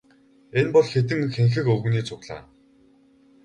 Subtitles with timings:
[0.59, 2.45] Энэ бол хэдэн хэнхэг өвгөний цуглаан.